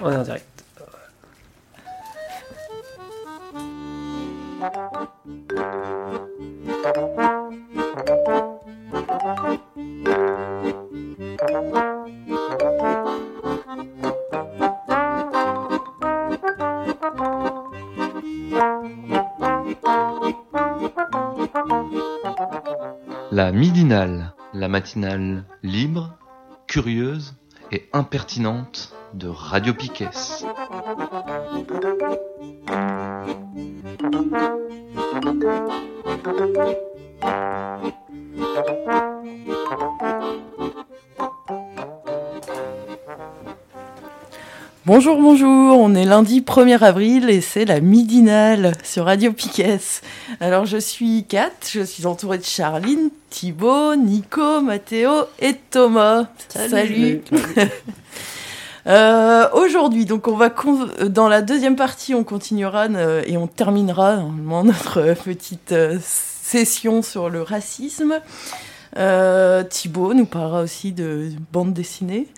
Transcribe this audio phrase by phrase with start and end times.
[0.00, 0.22] On est en.
[23.30, 26.12] La midinale, la matinale libre,
[26.66, 27.34] curieuse
[27.72, 30.08] et impertinente de Radio Piquet.
[44.86, 49.78] Bonjour, bonjour, on est lundi 1er avril et c'est la midinale sur Radio Piquet.
[50.40, 56.28] Alors je suis Kat, je suis entourée de Charline, Thibaut, Nico, Mathéo et Thomas.
[56.48, 57.20] Salut.
[58.88, 60.50] Euh, Aujourd'hui, donc on va
[61.08, 67.02] dans la deuxième partie, on continuera euh, et on terminera normalement notre petite euh, session
[67.02, 68.20] sur le racisme.
[68.96, 72.28] Euh, Thibaut nous parlera aussi de bande dessinée.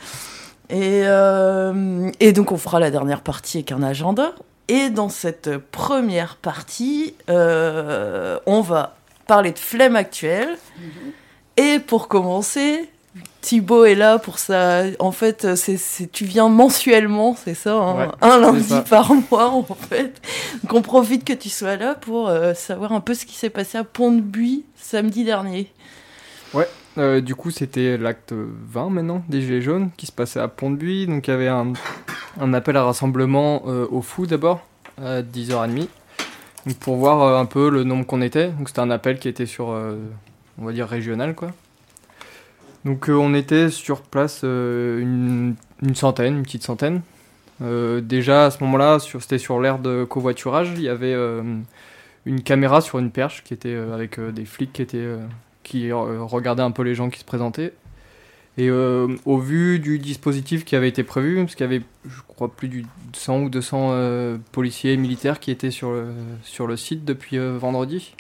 [0.69, 4.33] Et, euh, et, donc on fera la dernière partie avec un agenda.
[4.69, 8.97] Et dans cette première partie, euh, on va
[9.27, 10.49] parler de flemme actuelle.
[10.51, 11.63] Mm -hmm.
[11.63, 12.89] Et pour commencer,
[13.41, 14.83] Thibaut est là pour ça.
[14.99, 18.83] En fait, c'est, tu viens mensuellement, c'est ça, hein, ouais, un lundi ça.
[18.83, 20.21] par mois en fait.
[20.63, 23.51] Donc on profite que tu sois là pour euh, savoir un peu ce qui s'est
[23.51, 25.73] passé à Pont-de-Buis samedi dernier.
[26.53, 26.69] Ouais,
[26.99, 31.07] euh, du coup c'était l'acte 20 maintenant des Gilets jaunes qui se passait à Pont-de-Buis.
[31.07, 31.73] Donc il y avait un,
[32.39, 34.61] un appel à rassemblement euh, au fou d'abord
[35.03, 35.87] à 10h30
[36.67, 38.49] donc, pour voir un peu le nombre qu'on était.
[38.49, 39.69] Donc c'était un appel qui était sur,
[40.59, 41.53] on va dire, régional quoi.
[42.85, 47.03] Donc euh, on était sur place euh, une, une, centaine, une petite centaine.
[47.63, 51.15] Euh, déjà à ce moment-là, c'était sur l'aire de covoiturage, il y avait
[52.27, 55.09] une caméra sur une perche qui était avec des flics qui étaient
[55.63, 57.75] qui regardaient un peu les gens qui se présentaient.
[58.57, 62.51] Et au vu du dispositif qui avait été prévu, parce qu'il y avait, je crois,
[62.51, 62.83] plus de
[63.13, 66.09] 100 ou 200 policiers et militaires qui étaient sur le,
[66.43, 68.15] sur le site depuis vendredi,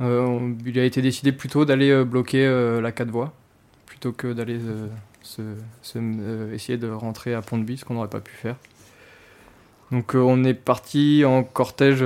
[0.00, 2.46] il a été décidé plutôt d'aller bloquer
[2.80, 3.34] la 4 voies
[3.90, 4.86] plutôt que d'aller euh,
[5.22, 5.42] se,
[5.96, 8.54] euh, essayer de rentrer à Pont-de-Buis, ce qu'on n'aurait pas pu faire.
[9.90, 12.04] Donc euh, on est parti en cortège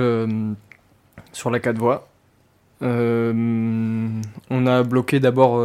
[1.31, 2.07] sur la 4 voies.
[2.81, 5.63] on a bloqué d'abord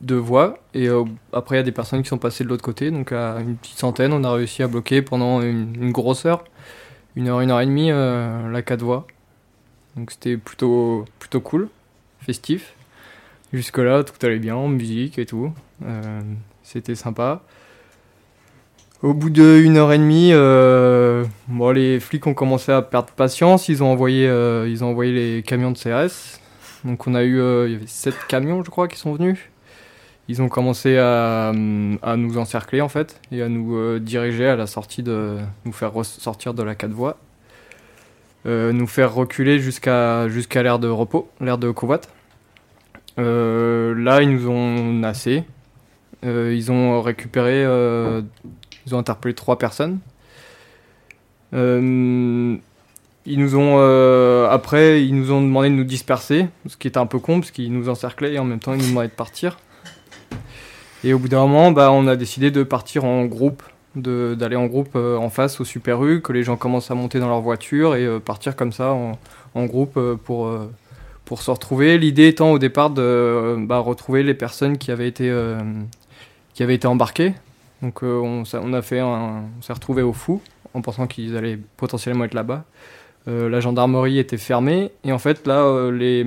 [0.00, 0.88] deux voies et
[1.32, 3.56] après il y a des personnes qui sont passées de l'autre côté, donc à une
[3.56, 6.44] petite centaine, on a réussi à bloquer pendant une, une grosse heure,
[7.16, 9.06] une heure, une heure et demie, la 4 voies.
[9.96, 11.68] Donc c'était plutôt, plutôt cool,
[12.20, 12.74] festif.
[13.54, 15.52] Jusque-là, tout allait bien, musique et tout.
[15.86, 16.20] Euh,
[16.64, 17.40] C'était sympa.
[19.00, 23.68] Au bout d'une heure et demie, euh, bon, les flics ont commencé à perdre patience.
[23.68, 26.40] Ils ont envoyé, euh, ils ont envoyé les camions de CRS.
[26.82, 29.38] Donc on a eu, euh, il y avait sept camions, je crois, qui sont venus.
[30.26, 35.04] Ils ont commencé à, nous encercler en fait et à nous diriger à la sortie
[35.04, 37.18] de, nous faire sortir de la 4 voies,
[38.46, 42.00] nous faire reculer jusqu'à jusqu'à l'aire de repos, l'aire de Covat.
[43.18, 45.44] Euh, là, ils nous ont nassé.
[46.24, 47.64] Euh, ils ont récupéré.
[47.64, 48.22] Euh,
[48.86, 49.98] ils ont interpellé trois personnes.
[51.52, 52.60] ils
[53.26, 53.78] nous ont.
[54.50, 57.50] après, ils nous ont demandé de nous disperser, ce qui était un peu con, parce
[57.50, 59.58] qu'ils nous encerclaient et en même temps, ils nous demandaient de partir.
[61.04, 63.62] Et au bout d'un moment, bah, on a décidé de partir en groupe,
[63.94, 67.28] d'aller en groupe en face au Super U, que les gens commencent à monter dans
[67.28, 68.92] leur voiture et partir comme ça
[69.54, 70.50] en, groupe pour,
[71.24, 71.98] pour se retrouver.
[71.98, 75.34] L'idée étant au départ de bah, retrouver les personnes qui avaient été,
[76.54, 77.34] qui avaient été embarquées.
[77.82, 80.40] Donc on, on, a fait on s'est retrouvé au fou
[80.74, 82.64] en pensant qu'ils allaient potentiellement être là-bas.
[83.26, 86.24] la gendarmerie était fermée et en fait là les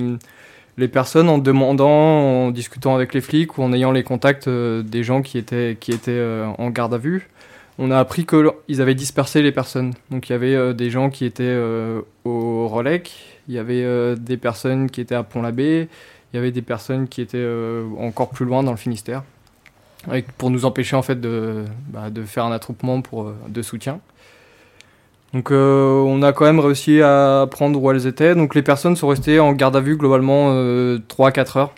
[0.78, 4.82] les personnes en demandant, en discutant avec les flics ou en ayant les contacts euh,
[4.82, 7.28] des gens qui étaient, qui étaient euh, en garde à vue,
[7.78, 9.92] on a appris qu'ils avaient dispersé les personnes.
[10.10, 11.56] Donc il y avait euh, des gens qui étaient
[12.24, 15.88] au Rolec, il y avait des personnes qui étaient à Pont-l'Abbé,
[16.32, 17.46] il y avait des personnes qui étaient
[17.98, 19.22] encore plus loin dans le Finistère,
[20.36, 24.00] pour nous empêcher en fait de, bah, de faire un attroupement pour, de soutien.
[25.34, 28.34] Donc euh, on a quand même réussi à prendre où elles étaient.
[28.34, 31.72] Donc les personnes sont restées en garde à vue globalement euh, 3-4 heures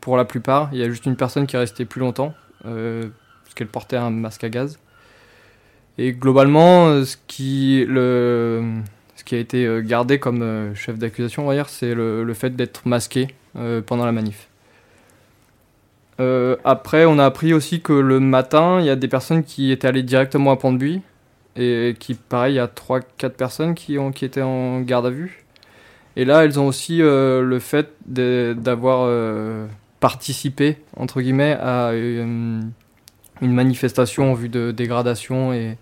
[0.00, 0.68] pour la plupart.
[0.72, 2.32] Il y a juste une personne qui est restée plus longtemps
[2.66, 3.08] euh,
[3.44, 4.78] parce qu'elle portait un masque à gaz.
[5.98, 8.80] Et globalement, ce qui, le,
[9.30, 13.28] qui a été euh, gardé comme euh, chef d'accusation, c'est le, le, fait d'être masqué
[13.56, 14.48] euh, pendant la manif.
[16.64, 19.86] après, on a appris aussi que le matin, il y a des personnes qui étaient
[19.86, 21.00] allées directement à Pont-de-Buis
[21.54, 25.10] et qui, pareil, il y a 3-4 personnes qui, ont, qui étaient en garde à
[25.10, 25.44] vue.
[26.16, 29.08] Et là, elles ont aussi le fait d'avoir
[30.00, 32.72] participé, entre guillemets, à une,
[33.40, 35.78] une manifestation en vue de dégradation et,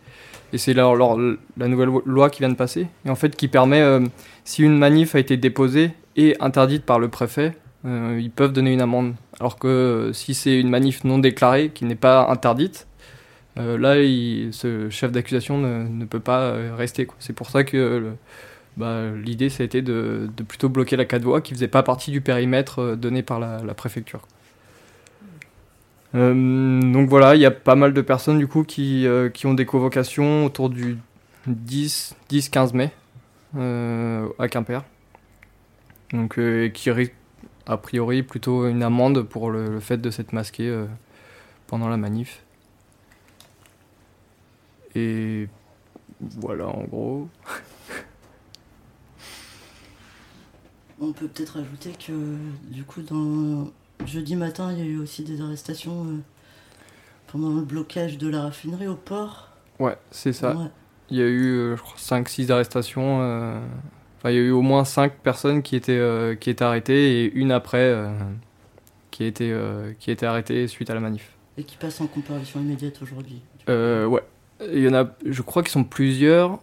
[0.53, 4.01] et c'est la, nouvelle loi qui vient de passer, et en fait qui permet, euh,
[4.45, 8.73] si une manif a été déposée et interdite par le préfet, euh, ils peuvent donner
[8.73, 9.15] une amende.
[9.41, 12.87] Alors que euh, si c'est une manif non déclarée, qui n'est pas interdite,
[13.57, 13.95] là,
[14.53, 17.09] ce chef d'accusation ne, peut pas rester.
[17.19, 18.13] C'est pour ça que
[18.77, 22.13] bah, l'idée, ça a été de, plutôt bloquer la 4 voies qui faisait pas partie
[22.13, 24.21] du périmètre donné par la, préfecture.
[26.15, 29.55] Donc voilà, il y a pas mal de personnes du coup qui, euh, qui ont
[29.55, 30.99] des convocations autour du
[31.49, 32.93] 10-15 mai
[33.57, 34.85] euh, à Quimper.
[36.13, 36.41] Donc
[36.73, 37.15] qui risquent
[37.67, 40.87] a priori plutôt une amende pour le, fait de s'être masqué
[41.67, 42.43] pendant la manif.
[44.95, 45.49] Et
[46.21, 47.29] voilà en gros.
[51.01, 52.37] On peut peut-être ajouter que
[52.73, 53.71] du coup dans
[54.07, 56.19] Jeudi matin, il y a eu aussi des arrestations euh,
[57.27, 59.51] pendant le blocage de la raffinerie au port.
[59.79, 60.55] Ouais, c'est ça.
[61.11, 63.21] Il y a eu, euh, je crois, 5-6 arrestations.
[63.21, 63.59] Euh,
[64.19, 67.33] enfin, il y a eu au moins 5 personnes qui étaient, qui étaient arrêtées et
[67.33, 67.95] une après
[69.11, 69.57] qui, a été,
[69.99, 71.31] qui été arrêtée suite à la manif.
[71.57, 73.43] Et qui passe en comparution immédiate aujourd'hui.
[73.69, 74.23] ouais.
[74.73, 76.59] Il y en a, je crois qu'ils sont plusieurs.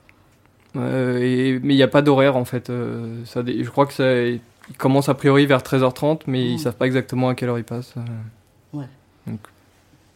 [0.75, 2.67] et, mais il n'y a pas d'horaire en fait.
[2.67, 4.05] ça, je crois que ça
[4.69, 6.59] ils commencent a priori vers 13h30, mais ils ils mmh.
[6.59, 7.94] savent pas exactement à quelle heure ils passent.
[7.97, 8.01] Euh.
[8.77, 8.88] Ouais.
[9.27, 9.39] Donc.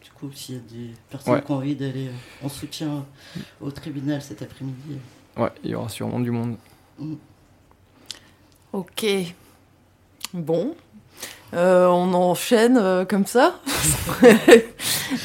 [0.02, 3.04] Du coup, s'il y a des personnes qui ont envie d'aller euh, en soutien
[3.60, 4.98] au tribunal cet après-midi.
[5.38, 5.42] Euh.
[5.42, 6.56] Ouais, il y aura sûrement du monde.
[6.98, 7.14] Mmh.
[8.72, 9.06] Ok.
[10.32, 10.74] Bon.
[11.52, 13.60] on enchaîne comme ça.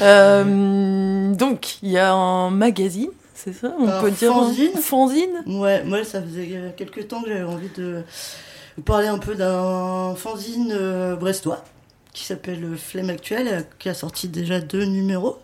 [1.38, 4.76] donc, il y a un magazine, c'est ça On peut dire fanzine?
[4.76, 5.42] fanzine?
[5.46, 8.02] Ouais, moi ça faisait quelques temps que j'avais envie de
[8.76, 11.64] vous parler un peu d'un fanzine euh, brestois
[12.12, 15.38] qui s'appelle Flemme Actuelle, qui a sorti déjà deux numéros.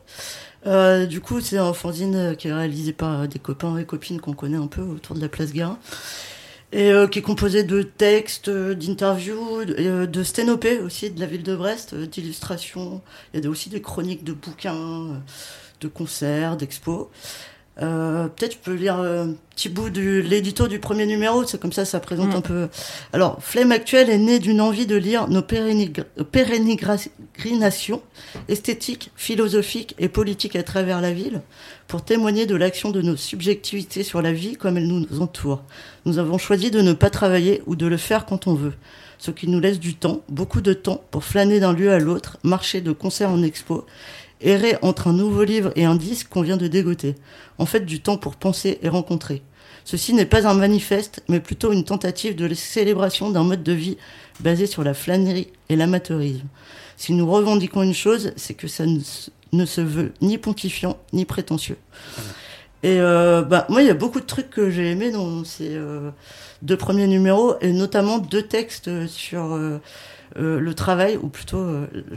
[0.66, 4.32] Euh, du coup, c'est un fanzine qui est réalisé par des copains et copines qu'on
[4.32, 5.78] connaît un peu autour de la place Garin.
[6.72, 11.42] Et euh, qui est composé de textes, d'interviews, de, de sténopées aussi de la ville
[11.42, 13.02] de Brest, d'illustrations.
[13.34, 15.20] Il y a aussi des chroniques de bouquins,
[15.82, 17.08] de concerts, d'expos.
[17.80, 21.72] Euh, peut-être je peux lire un petit bout de l'édito du premier numéro, c'est comme
[21.72, 22.36] ça, ça présente mm.
[22.36, 22.68] un peu.
[23.14, 28.02] Alors, Flemme actuelle est née d'une envie de lire nos pérégrinations
[28.48, 31.40] esthétiques, philosophiques et politiques à travers la ville
[31.88, 35.62] pour témoigner de l'action de nos subjectivités sur la vie comme elle nous entoure.
[36.04, 38.74] Nous avons choisi de ne pas travailler ou de le faire quand on veut,
[39.18, 42.36] ce qui nous laisse du temps, beaucoup de temps, pour flâner d'un lieu à l'autre,
[42.42, 43.86] marcher de concert en expo
[44.44, 47.14] errer entre un nouveau livre et un disque qu'on vient de dégoter.
[47.58, 49.42] En fait, du temps pour penser et rencontrer.
[49.84, 53.96] Ceci n'est pas un manifeste, mais plutôt une tentative de célébration d'un mode de vie
[54.40, 56.46] basé sur la flânerie et l'amateurisme.
[56.96, 61.78] Si nous revendiquons une chose, c'est que ça ne se veut ni pontifiant ni prétentieux.
[62.84, 65.76] Et euh, bah moi, il y a beaucoup de trucs que j'ai aimés dans ces
[65.76, 66.10] euh,
[66.62, 69.80] deux premiers numéros, et notamment deux textes sur euh,
[70.36, 71.64] le travail, ou plutôt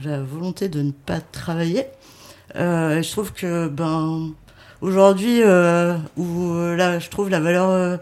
[0.03, 1.85] la volonté de ne pas travailler.
[2.55, 4.31] Euh, je trouve que ben
[4.81, 7.99] aujourd'hui euh, où euh, là je trouve la valeur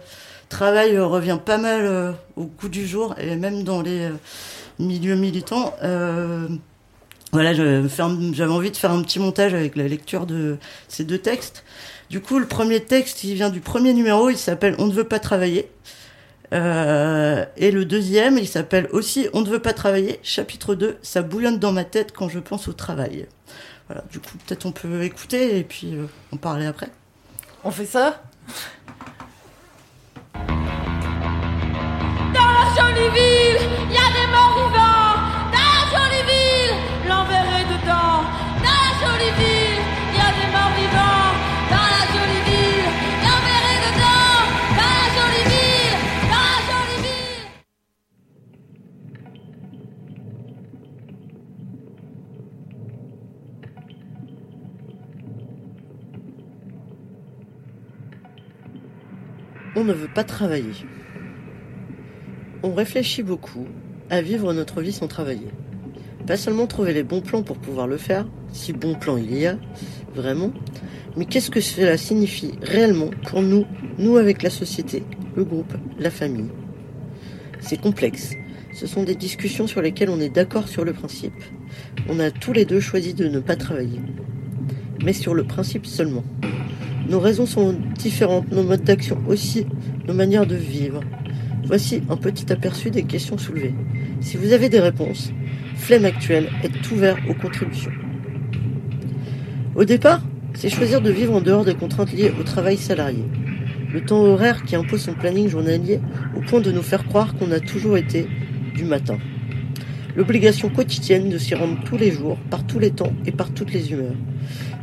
[0.50, 4.10] travail revient pas mal au goût du jour et même dans les
[4.79, 5.74] milieux militants.
[7.31, 10.57] voilà, j'avais envie de faire un petit montage avec la lecture de
[10.88, 11.63] ces deux textes.
[12.12, 15.05] Du coup, le premier texte, il vient du premier numéro, il s'appelle On ne veut
[15.05, 15.72] pas travailler.
[16.53, 21.24] Euh, et le deuxième, il s'appelle aussi On ne veut pas travailler, chapitre 2, ça
[21.24, 23.25] bouillonne dans ma tête quand je pense au travail.
[23.93, 26.89] Voilà, du coup, peut-être on peut écouter et puis euh, en parler après.
[27.63, 28.23] On fait ça?
[30.33, 30.50] Dans
[32.33, 34.12] la jolie ville, il y a
[59.75, 60.86] On ne veut pas travailler.
[62.62, 63.65] On réfléchit beaucoup
[64.12, 65.48] à vivre notre vie sans travailler.
[66.27, 69.48] Pas seulement trouver les bons plans pour pouvoir le faire, si bons plans il y
[69.48, 69.58] a,
[70.13, 70.53] vraiment,
[71.18, 73.65] mais qu'est-ce que cela signifie réellement pour nous,
[73.98, 75.03] nous avec la société,
[75.36, 76.50] le groupe, la famille?
[77.60, 78.36] C'est complexe.
[78.74, 81.44] Ce sont des discussions sur lesquelles on est d'accord sur le principe.
[82.10, 84.01] On a tous les deux choisi de ne pas travailler.
[85.03, 86.24] Mais sur le principe seulement.
[87.10, 89.65] Nos raisons sont différentes, nos modes d'action aussi,
[90.07, 91.01] nos manières de vivre.
[91.65, 93.75] Voici un petit aperçu des questions soulevées.
[94.22, 95.31] Si vous avez des réponses,
[95.75, 97.91] Flemme Actuelle est ouvert aux contributions.
[99.75, 100.22] Au départ,
[100.53, 103.24] c'est choisir de vivre en dehors des contraintes liées au travail salarié.
[103.91, 106.00] Le temps horaire qui impose son planning journalier
[106.38, 108.27] au point de nous faire croire qu'on a toujours été
[108.75, 109.17] du matin.
[110.15, 113.74] L'obligation quotidienne de s'y rendre tous les jours, par tous les temps et par toutes
[113.74, 114.15] les humeurs.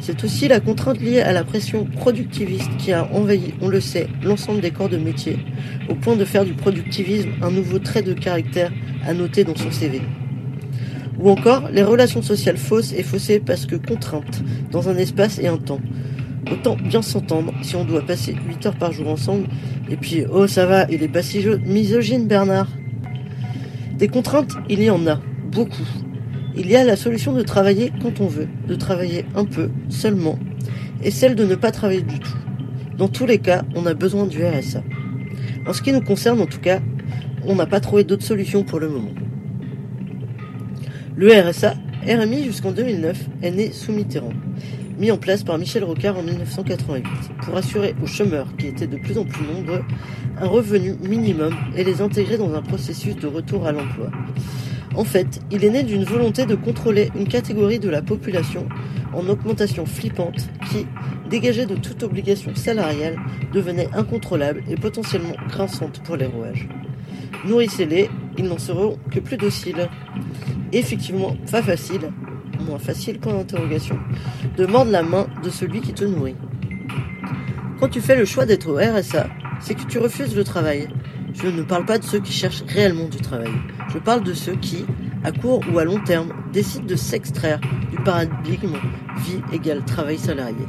[0.00, 4.08] C'est aussi la contrainte liée à la pression productiviste qui a envahi, on le sait,
[4.22, 5.38] l'ensemble des corps de métier,
[5.90, 8.72] au point de faire du productivisme un nouveau trait de caractère
[9.06, 10.00] à noter dans son CV.
[11.18, 15.48] Ou encore les relations sociales fausses et faussées parce que contraintes dans un espace et
[15.48, 15.80] un temps.
[16.50, 19.46] Autant bien s'entendre si on doit passer 8 heures par jour ensemble
[19.90, 22.68] et puis oh ça va, il est pas si misogyne Bernard.
[23.98, 25.20] Des contraintes, il y en a,
[25.52, 25.86] beaucoup.
[26.62, 30.38] Il y a la solution de travailler quand on veut, de travailler un peu, seulement,
[31.02, 32.36] et celle de ne pas travailler du tout.
[32.98, 34.82] Dans tous les cas, on a besoin du RSA.
[35.66, 36.80] En ce qui nous concerne, en tout cas,
[37.46, 39.14] on n'a pas trouvé d'autre solution pour le moment.
[41.16, 41.76] Le RSA,
[42.06, 44.34] RMI jusqu'en 2009, est né sous Mitterrand,
[44.98, 47.02] mis en place par Michel Rocard en 1988,
[47.42, 49.82] pour assurer aux chômeurs, qui étaient de plus en plus nombreux,
[50.38, 54.10] un revenu minimum et les intégrer dans un processus de retour à l'emploi.
[54.96, 58.68] En fait, il est né d'une volonté de contrôler une catégorie de la population
[59.14, 60.86] en augmentation flippante qui,
[61.28, 63.16] dégagée de toute obligation salariale,
[63.52, 66.68] devenait incontrôlable et potentiellement grinçante pour les rouages.
[67.46, 69.88] Nourrissez-les, ils n'en seront que plus dociles.
[70.72, 72.10] Effectivement, pas facile,
[72.66, 73.98] moins facile point d'interrogation,
[74.56, 76.36] de mordre la main de celui qui te nourrit.
[77.78, 79.28] Quand tu fais le choix d'être au RSA,
[79.60, 80.88] c'est que tu refuses le travail.
[81.32, 83.52] Je ne parle pas de ceux qui cherchent réellement du travail.
[83.92, 84.84] Je parle de ceux qui,
[85.24, 87.60] à court ou à long terme, décident de s'extraire
[87.90, 88.76] du paradigme
[89.24, 90.66] vie égale travail salarié.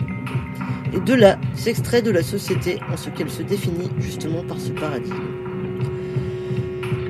[0.93, 4.71] Et de là, s'extrait de la société en ce qu'elle se définit justement par ce
[4.71, 5.15] paradigme.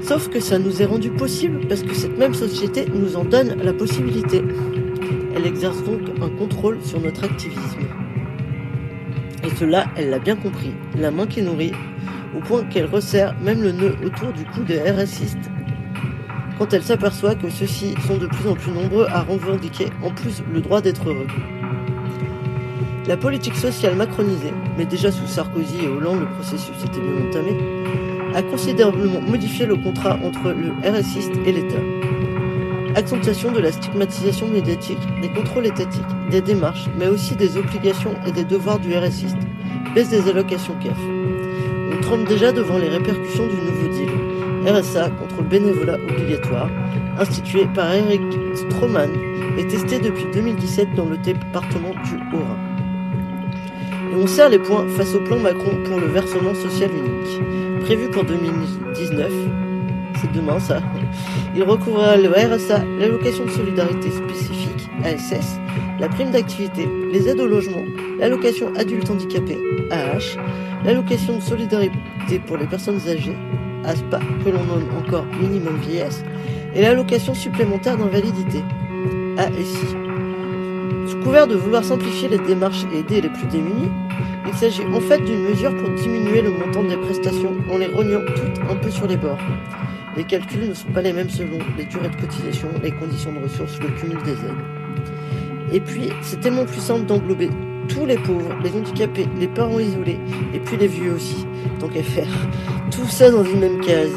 [0.02, 3.62] Sauf que ça nous est rendu possible parce que cette même société nous en donne
[3.62, 4.44] la possibilité.
[5.36, 7.88] Elle exerce donc un contrôle sur notre activisme.
[9.44, 11.72] Et cela, elle l'a bien compris, la main qui nourrit,
[12.36, 15.50] au point qu'elle resserre même le nœud autour du cou des RSistes.
[16.58, 20.44] Quand elle s'aperçoit que ceux-ci sont de plus en plus nombreux à revendiquer en plus
[20.54, 21.28] le droit d'être heureux.
[23.08, 27.58] La politique sociale macronisée, mais déjà sous Sarkozy et Hollande le processus était bien entamé,
[28.36, 31.82] a considérablement modifié le contrat entre le RSiste et l'État.
[32.96, 38.32] Accentuation de la stigmatisation médiatique, des contrôles étatiques, des démarches, mais aussi des obligations et
[38.32, 39.38] des devoirs du RSiste,
[39.96, 41.21] baisse des allocations CAF.
[42.02, 44.10] On tremble déjà devant les répercussions du nouveau deal.
[44.66, 46.68] RSA contre le bénévolat obligatoire,
[47.20, 48.24] institué par Eric
[48.56, 49.12] Stroman
[49.56, 52.58] et testé depuis 2017 dans le département du Haut-Rhin.
[54.12, 57.82] Et on serre les points face au plan Macron pour le versement social unique.
[57.82, 59.32] Prévu pour 2019,
[60.20, 60.82] c'est demain ça,
[61.56, 65.60] il recouvrira le RSA, l'allocation de solidarité spécifique, ASS,
[66.00, 67.84] la prime d'activité, les aides au logement,
[68.22, 69.58] l'allocation adulte handicapé,
[69.90, 70.38] AH,
[70.86, 73.36] l'allocation de solidarité pour les personnes âgées,
[73.84, 76.24] ASPA, que l'on nomme encore minimum vieillesse,
[76.76, 78.64] et l'allocation supplémentaire d'invalidité,
[79.38, 79.96] ASI.
[81.08, 83.90] Sous couvert de vouloir simplifier les démarches et aider les plus démunis,
[84.48, 88.22] il s'agit en fait d'une mesure pour diminuer le montant des prestations en les rognant
[88.28, 89.40] toutes un peu sur les bords.
[90.16, 93.40] Les calculs ne sont pas les mêmes selon les durées de cotisation, les conditions de
[93.40, 95.74] ressources, le cumul des aides.
[95.74, 97.50] Et puis, c'est tellement plus simple d'englober
[97.94, 100.20] tous les pauvres, les handicapés, les parents isolés,
[100.54, 101.46] et puis les vieux aussi,
[101.80, 102.28] tant qu'à faire.
[102.90, 104.12] Tout ça dans une même case.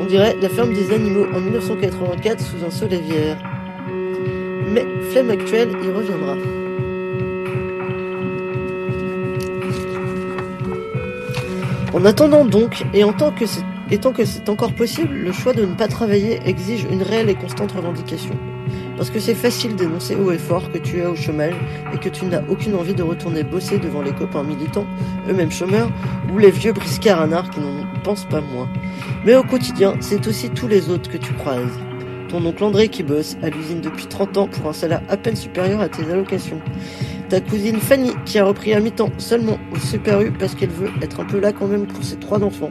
[0.00, 3.38] On dirait la ferme des animaux en 1984 sous un soleil vierre.
[4.72, 6.36] Mais Flemme Actuelle y reviendra.
[11.92, 13.02] En attendant donc, et
[13.98, 17.36] tant que c'est encore possible, le choix de ne pas travailler exige une réelle et
[17.36, 18.34] constante revendication.
[18.96, 21.54] Parce que c'est facile d'énoncer haut et fort que tu es au chômage
[21.92, 24.86] et que tu n'as aucune envie de retourner bosser devant les copains militants,
[25.28, 25.90] eux-mêmes chômeurs,
[26.32, 28.68] ou les vieux briscards anards qui n'en pensent pas moins.
[29.24, 31.78] Mais au quotidien, c'est aussi tous les autres que tu croises.
[32.28, 35.36] Ton oncle André qui bosse à l'usine depuis 30 ans pour un salaire à peine
[35.36, 36.60] supérieur à tes allocations.
[37.28, 40.90] Ta cousine Fanny qui a repris à mi-temps seulement au Super U parce qu'elle veut
[41.02, 42.70] être un peu là quand même pour ses trois enfants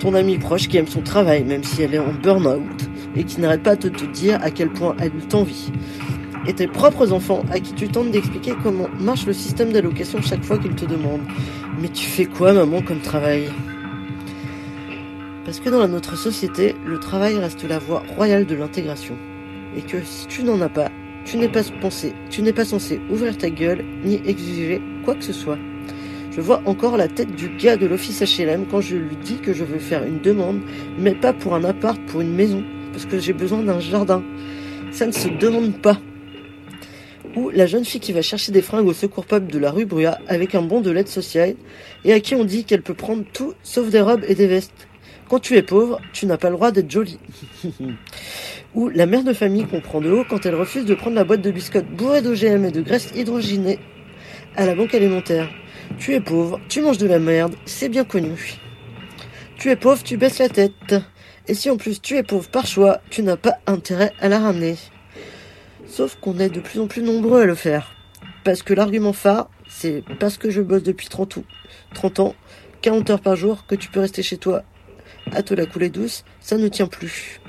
[0.00, 2.79] ton amie proche qui aime son travail même si elle est en burn-out
[3.16, 5.70] et qui n'arrête pas de te dire à quel point elle t'envie.
[6.46, 10.42] Et tes propres enfants à qui tu tentes d'expliquer comment marche le système d'allocation chaque
[10.42, 11.26] fois qu'ils te demandent
[11.80, 13.50] Mais tu fais quoi maman comme travail?
[15.44, 19.16] Parce que dans notre société, le travail reste la voie royale de l'intégration.
[19.76, 20.90] Et que si tu n'en as pas,
[21.24, 25.24] tu n'es pas pensé, tu n'es pas censé ouvrir ta gueule ni exiger quoi que
[25.24, 25.58] ce soit.
[26.30, 29.52] Je vois encore la tête du gars de l'office HLM quand je lui dis que
[29.52, 30.60] je veux faire une demande,
[30.98, 32.62] mais pas pour un appart, pour une maison,
[33.06, 34.22] que j'ai besoin d'un jardin.
[34.90, 35.98] Ça ne se demande pas.
[37.36, 39.84] Ou la jeune fille qui va chercher des fringues au secours pub de la rue
[39.84, 41.54] Brua avec un bon de l'aide sociale
[42.04, 44.88] et à qui on dit qu'elle peut prendre tout sauf des robes et des vestes.
[45.28, 47.20] Quand tu es pauvre, tu n'as pas le droit d'être jolie.
[48.74, 51.22] Ou la mère de famille qu'on prend de haut quand elle refuse de prendre la
[51.22, 53.78] boîte de biscottes bourrée d'OGM et de graisse hydrogénée
[54.56, 55.48] à la banque alimentaire.
[55.98, 58.56] Tu es pauvre, tu manges de la merde, c'est bien connu.
[59.56, 60.94] Tu es pauvre, tu baisses la tête.
[61.50, 64.38] Et si en plus tu es pauvre par choix, tu n'as pas intérêt à la
[64.38, 64.76] ramener.
[65.84, 67.96] Sauf qu'on est de plus en plus nombreux à le faire.
[68.44, 71.44] Parce que l'argument phare, c'est parce que je bosse depuis 30, ou-
[71.92, 72.34] 30 ans,
[72.82, 74.62] 40 heures par jour, que tu peux rester chez toi
[75.32, 77.40] à te la couler douce, ça ne tient plus.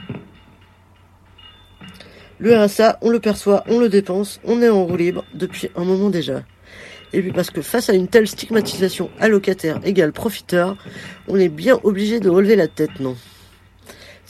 [2.39, 5.83] Le RSA, on le perçoit, on le dépense, on est en roue libre depuis un
[5.83, 6.41] moment déjà.
[7.13, 10.75] Et puis parce que face à une telle stigmatisation allocataire égale profiteur,
[11.27, 13.15] on est bien obligé de relever la tête, non?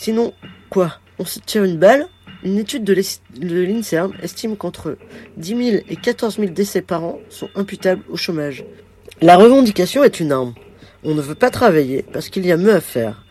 [0.04, 0.34] Sinon,
[0.72, 0.98] quoi?
[1.20, 2.08] On se tire une balle?
[2.44, 2.96] Une étude de
[3.40, 4.98] l'INSERM estime qu'entre
[5.38, 8.66] 10 000 et 14 000 décès par an sont imputables au chômage.
[9.22, 10.56] La revendication est une arme.
[11.04, 13.24] On ne veut pas travailler parce qu'il y a mieux à faire.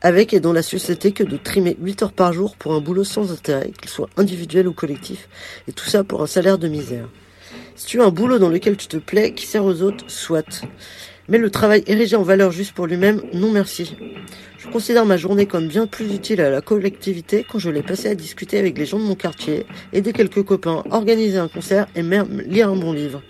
[0.00, 3.04] Avec et dans la société que de trimer 8 heures par jour pour un boulot
[3.04, 5.28] sans intérêt, qu'il soit individuel ou collectif,
[5.68, 7.08] et tout ça pour un salaire de misère.
[7.76, 10.64] Si tu as un boulot dans lequel tu te plais, qui sert aux autres, soit.
[11.30, 13.96] Mais le travail érigé en valeur juste pour lui-même, non merci.
[14.58, 18.08] Je considère ma journée comme bien plus utile à la collectivité quand je l'ai passée
[18.08, 22.02] à discuter avec les gens de mon quartier, aider quelques copains, organiser un concert et
[22.02, 23.22] même lire un bon livre.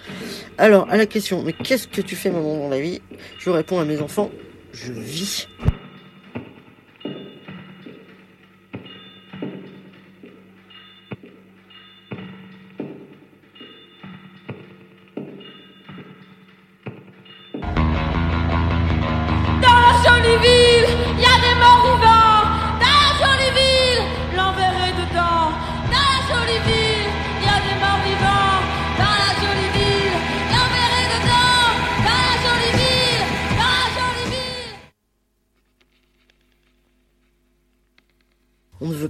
[0.59, 3.01] Alors, à la question, mais qu'est-ce que tu fais maman dans la vie?
[3.39, 4.31] Je réponds à mes enfants,
[4.73, 5.47] je vis.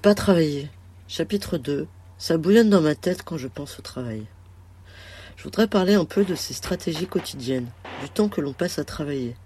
[0.00, 0.70] Pas travailler.
[1.08, 1.86] Chapitre 2.
[2.16, 4.24] Ça bouillonne dans ma tête quand je pense au travail.
[5.36, 7.68] Je voudrais parler un peu de ces stratégies quotidiennes,
[8.02, 9.36] du temps que l'on passe à travailler,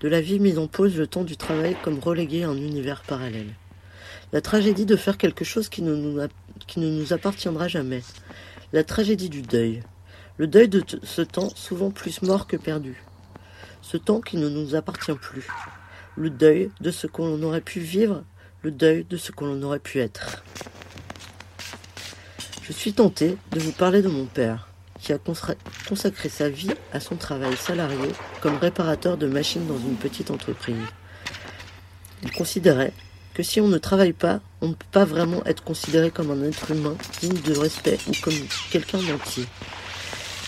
[0.00, 3.02] de la vie mise en pause le temps du travail comme relégué à un univers
[3.04, 3.54] parallèle.
[4.34, 6.20] La tragédie de faire quelque chose qui ne nous,
[6.66, 8.02] qui ne nous appartiendra jamais.
[8.74, 9.82] La tragédie du deuil.
[10.36, 13.02] Le deuil de ce temps souvent plus mort que perdu.
[13.80, 15.48] Ce temps qui ne nous appartient plus.
[16.16, 18.24] Le deuil de ce qu'on aurait pu vivre
[18.62, 20.44] le deuil de ce que l'on aurait pu être.
[22.62, 24.68] Je suis tenté de vous parler de mon père,
[25.00, 28.08] qui a consacré sa vie à son travail salarié
[28.40, 30.76] comme réparateur de machines dans une petite entreprise.
[32.22, 32.92] Il considérait
[33.34, 36.44] que si on ne travaille pas, on ne peut pas vraiment être considéré comme un
[36.44, 38.34] être humain digne de respect ou comme
[38.70, 39.44] quelqu'un d'entier.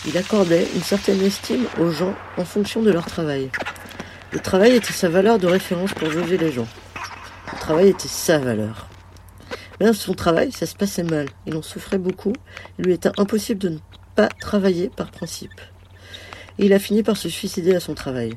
[0.07, 3.49] Il accordait une certaine estime aux gens en fonction de leur travail.
[4.31, 6.67] Le travail était sa valeur de référence pour juger les gens.
[7.53, 8.87] Le travail était sa valeur.
[9.79, 11.27] Mais son travail, ça se passait mal.
[11.45, 12.33] Il en souffrait beaucoup.
[12.79, 13.77] Il lui était impossible de ne
[14.15, 15.59] pas travailler par principe.
[16.57, 18.33] Et il a fini par se suicider à son travail.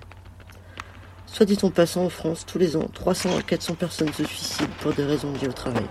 [1.27, 4.71] Soit dit en passant, en France, tous les ans, 300 à 400 personnes se suicident
[4.81, 5.87] pour des raisons liées au travail.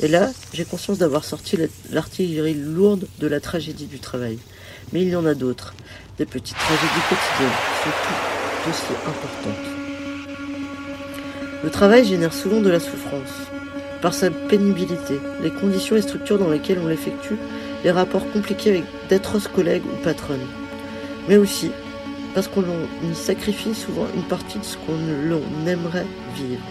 [0.00, 4.38] Et là, j'ai conscience d'avoir sorti la- l'artillerie lourde de la tragédie du travail.
[4.92, 5.74] Mais il y en a d'autres.
[6.18, 9.69] Des petites tragédies quotidiennes sont tout aussi importantes.
[11.62, 13.50] Le travail génère souvent de la souffrance.
[14.00, 17.36] Par sa pénibilité, les conditions et structures dans lesquelles on l'effectue,
[17.84, 20.46] les rapports compliqués avec d'atroces collègues ou patronnes.
[21.28, 21.70] Mais aussi
[22.34, 26.62] parce qu'on y sacrifie souvent une partie de ce qu'on aimerait vivre.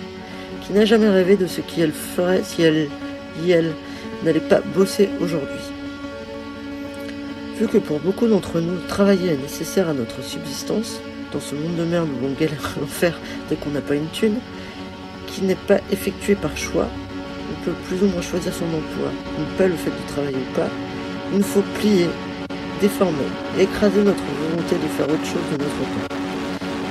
[0.66, 2.88] Qui n'a jamais rêvé de ce qu'elle ferait si elle,
[3.48, 3.74] elle
[4.24, 5.60] n'allait pas bosser aujourd'hui.
[7.60, 11.02] Vu que pour beaucoup d'entre nous, travailler est nécessaire à notre subsistance,
[11.34, 14.10] dans ce monde de merde où on galère à l'enfer dès qu'on n'a pas une
[14.10, 14.38] thune,
[15.32, 16.88] qui n'est pas effectué par choix,
[17.52, 20.56] on peut plus ou moins choisir son emploi, ou pas le fait de travailler ou
[20.56, 20.70] pas,
[21.32, 22.08] il nous faut plier,
[22.82, 26.16] déformer écraser notre volonté de faire autre chose de notre temps.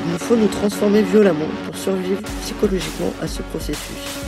[0.07, 4.20] Il nous faut nous transformer violemment pour survivre psychologiquement à ce processus.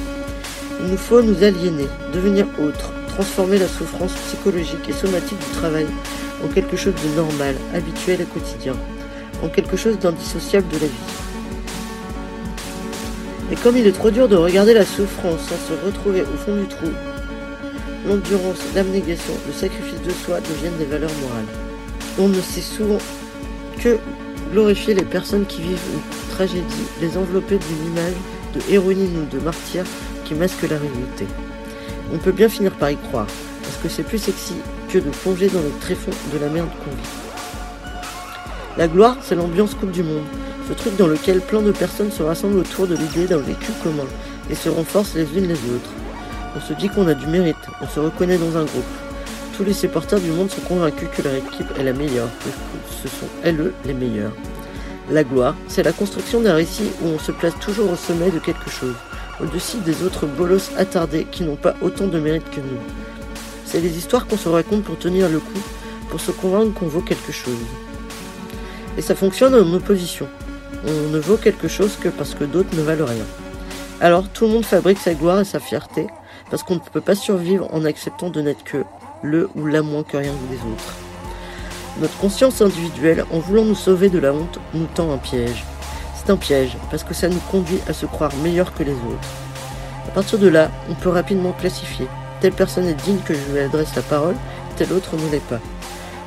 [0.80, 5.86] Il nous faut nous aliéner, devenir autres, transformer la souffrance psychologique et somatique du travail
[6.44, 8.74] en quelque chose de normal, habituel et quotidien,
[9.42, 11.19] en quelque chose d'indissociable de la vie.
[13.50, 16.54] Et comme il est trop dur de regarder la souffrance sans se retrouver au fond
[16.54, 16.86] du trou,
[18.06, 21.46] l'endurance, l'abnégation, le sacrifice de soi deviennent des valeurs morales.
[22.18, 22.98] On ne sait souvent
[23.80, 23.98] que
[24.52, 28.14] glorifier les personnes qui vivent une tragédie, les envelopper d'une image
[28.54, 29.84] de héroïne ou de martyr
[30.24, 31.26] qui masque la réalité.
[32.12, 33.26] On peut bien finir par y croire,
[33.62, 34.54] parce que c'est plus sexy
[34.88, 37.08] que de plonger dans le tréfonds de la merde qu'on vit.
[38.76, 40.24] La gloire, c'est l'ambiance Coupe du Monde,
[40.70, 44.06] ce truc dans lequel plein de personnes se rassemblent autour de l'idée d'un vécu commun
[44.48, 45.90] et se renforcent les unes les autres.
[46.56, 48.84] On se dit qu'on a du mérite, on se reconnaît dans un groupe.
[49.56, 52.52] Tous les supporters du monde sont convaincus que leur équipe est la meilleure, que
[53.02, 54.30] ce sont elles eux les meilleurs.
[55.10, 58.38] La gloire, c'est la construction d'un récit où on se place toujours au sommet de
[58.38, 58.94] quelque chose,
[59.42, 62.78] au-dessus des autres bolos attardés qui n'ont pas autant de mérite que nous.
[63.64, 65.64] C'est les histoires qu'on se raconte pour tenir le coup,
[66.10, 67.58] pour se convaincre qu'on vaut quelque chose.
[68.96, 70.28] Et ça fonctionne en opposition.
[70.86, 73.24] On ne vaut quelque chose que parce que d'autres ne valent rien.
[74.00, 76.06] Alors tout le monde fabrique sa gloire et sa fierté,
[76.50, 78.84] parce qu'on ne peut pas survivre en acceptant de n'être que
[79.22, 80.94] le ou la moins que rien des autres.
[81.98, 85.64] Notre conscience individuelle, en voulant nous sauver de la honte, nous tend un piège.
[86.14, 89.28] C'est un piège, parce que ça nous conduit à se croire meilleurs que les autres.
[90.08, 92.06] À partir de là, on peut rapidement classifier.
[92.40, 94.36] Telle personne est digne que je lui adresse la parole,
[94.76, 95.60] telle autre ne l'est pas.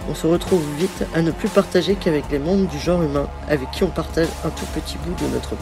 [0.09, 3.71] On se retrouve vite à ne plus partager qu'avec les membres du genre humain, avec
[3.71, 5.55] qui on partage un tout petit bout de notre,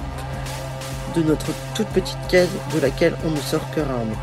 [1.15, 4.17] de notre toute petite case de laquelle on ne sort que rarement.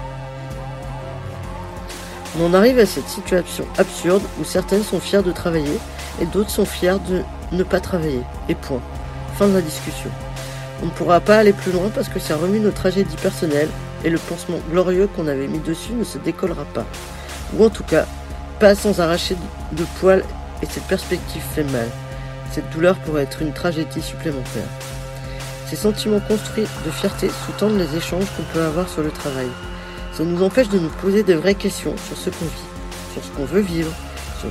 [2.38, 5.78] On en arrive à cette situation absurde où certaines sont fières de travailler
[6.20, 8.22] et d'autres sont fières de ne pas travailler.
[8.48, 8.82] Et point.
[9.36, 10.10] Fin de la discussion.
[10.82, 13.70] On ne pourra pas aller plus loin parce que ça remue nos tragédies personnelles
[14.04, 16.84] et le pansement glorieux qu'on avait mis dessus ne se décollera pas.
[17.56, 18.06] Ou en tout cas,
[18.58, 19.36] pas sans arracher
[19.72, 20.24] de poils
[20.62, 21.88] et cette perspective fait mal.
[22.50, 24.68] Cette douleur pourrait être une tragédie supplémentaire.
[25.66, 29.48] Ces sentiments construits de fierté sous-tendent les échanges qu'on peut avoir sur le travail.
[30.12, 33.30] Ça nous empêche de nous poser de vraies questions sur ce qu'on vit, sur ce
[33.30, 33.92] qu'on veut vivre,
[34.40, 34.50] sur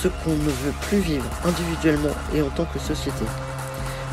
[0.00, 3.24] ce qu'on ne veut plus vivre individuellement et en tant que société.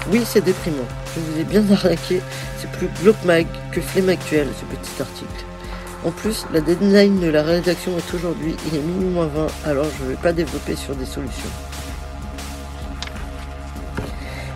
[0.10, 0.88] Oui, c'est déprimant.
[1.16, 2.22] Je vous ai bien arnaqué.
[2.58, 5.46] C'est plus glauque mag que flemme actuelle, ce petit article.
[6.04, 8.56] En plus, la deadline de la rédaction est aujourd'hui.
[8.68, 11.50] Il est minuit moins 20, alors je ne vais pas développer sur des solutions.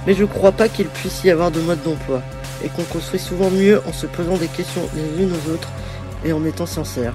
[0.08, 2.24] Mais je crois pas qu'il puisse y avoir de mode d'emploi,
[2.64, 5.70] et qu'on construit souvent mieux en se posant des questions les unes aux autres
[6.24, 7.14] et en étant sincère,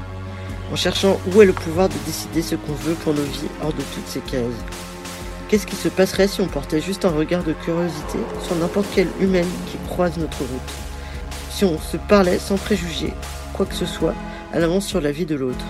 [0.73, 3.73] en cherchant où est le pouvoir de décider ce qu'on veut pour nos vies hors
[3.73, 4.45] de toutes ces cases.
[5.49, 9.09] Qu'est-ce qui se passerait si on portait juste un regard de curiosité sur n'importe quelle
[9.19, 10.73] humaine qui croise notre route?
[11.51, 13.13] Si on se parlait sans préjuger
[13.61, 14.15] quoi que ce soit
[14.55, 15.63] à l'avance sur la vie de l'autre.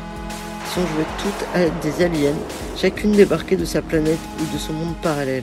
[0.66, 2.36] Si on jouait toutes à des aliens,
[2.76, 5.42] chacune débarquée de sa planète ou de son monde parallèle.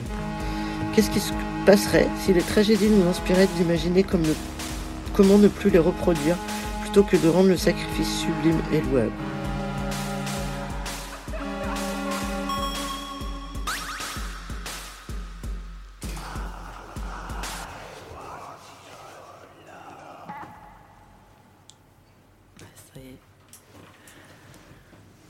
[0.94, 1.32] Qu'est-ce qui se
[1.66, 4.32] passerait si les tragédies nous inspiraient d'imaginer comme ne-
[5.12, 6.36] comment ne plus les reproduire
[6.80, 9.10] plutôt que de rendre le sacrifice sublime et louable?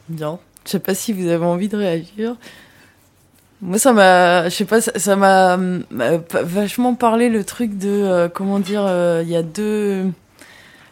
[0.08, 0.38] Bien.
[0.64, 2.36] Je sais pas si vous avez envie de réagir.
[3.60, 5.58] Moi, ça m'a, je sais pas, ça m'a
[5.90, 10.04] vachement parlé le truc de, euh, comment dire, euh, il y a deux,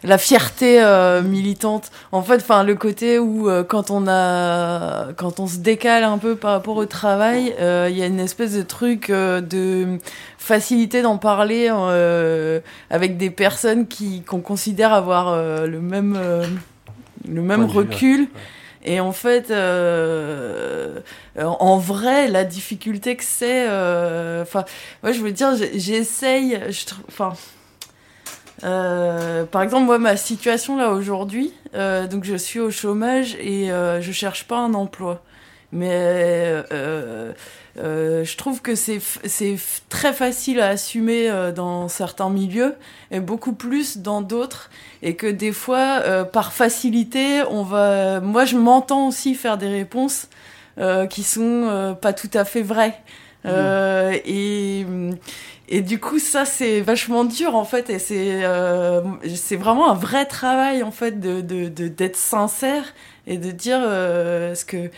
[0.03, 1.91] la fierté euh, militante.
[2.11, 6.35] En fait, enfin, le côté où quand on a, quand on se décale un peu
[6.35, 9.97] par rapport au travail, il y a une espèce de truc de
[10.37, 11.69] facilité d'en parler
[12.89, 16.19] avec des personnes qui qu'on considère avoir le même,
[17.29, 18.21] le même recul.
[18.21, 18.27] ouais.
[18.87, 21.01] Et en fait, euh,
[21.35, 24.63] en vrai, la difficulté que c'est, euh, enfin,
[25.03, 27.33] moi je veux dire, j'essaye, je enfin,
[28.63, 34.11] euh, par exemple, moi, ma situation là aujourd'hui, donc je suis au chômage et je
[34.13, 35.21] cherche pas un emploi.
[35.73, 35.89] Mais
[36.71, 37.33] euh,
[37.77, 38.99] euh, je trouve que c'est
[39.89, 42.75] très facile à assumer euh, dans certains milieux
[43.11, 44.69] et beaucoup plus dans d'autres.
[45.03, 49.67] Et que des fois euh, par facilité on va moi je m'entends aussi faire des
[49.67, 50.27] réponses
[50.79, 52.97] euh, qui sont euh, pas tout à fait vraies.
[53.45, 54.85] Euh, et
[55.69, 57.89] et du coup ça c'est vachement dur en fait.
[57.89, 59.01] Et c'est euh,
[59.35, 62.93] c'est vraiment un vrai travail en fait de de de- d'être sincère
[63.27, 64.89] et de dire euh, ce que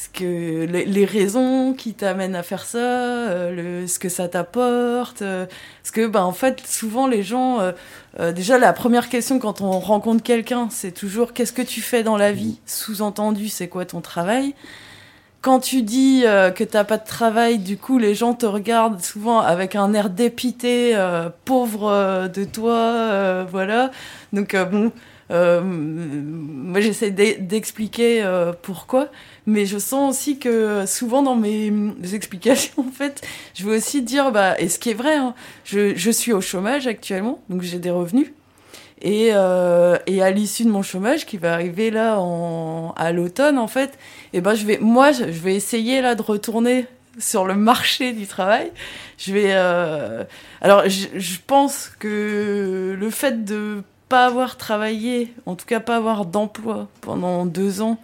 [0.00, 4.28] ce que les, les raisons qui t'amènent à faire ça, euh, le, ce que ça
[4.28, 5.44] t'apporte, euh,
[5.82, 7.72] parce que ben en fait souvent les gens, euh,
[8.18, 12.02] euh, déjà la première question quand on rencontre quelqu'un, c'est toujours qu'est-ce que tu fais
[12.02, 14.54] dans la vie, sous-entendu c'est quoi ton travail?
[15.42, 19.02] Quand tu dis euh, que t'as pas de travail, du coup les gens te regardent
[19.02, 23.90] souvent avec un air dépité, euh, pauvre de toi, euh, voilà.
[24.32, 24.92] Donc euh, bon,
[25.30, 29.08] moi, j'essaie d'expliquer euh, pourquoi,
[29.46, 31.72] mais je sens aussi que souvent dans mes
[32.12, 33.22] explications, en fait,
[33.54, 36.40] je veux aussi dire, bah, et ce qui est vrai, hein, je, je suis au
[36.40, 38.32] chômage actuellement, donc j'ai des revenus.
[39.02, 43.56] Et, euh, et à l'issue de mon chômage, qui va arriver là en, à l'automne,
[43.56, 43.90] en fait,
[44.32, 46.86] et eh ben je vais, moi, je vais essayer là de retourner
[47.18, 48.70] sur le marché du travail.
[49.16, 50.24] Je vais, euh...
[50.60, 55.96] alors, je, je, pense que le fait de pas avoir travaillé, en tout cas pas
[55.96, 57.98] avoir d'emploi pendant deux ans,